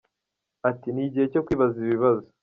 [0.69, 2.27] Ati” Ni igihe cyo kwibaza ibibazo.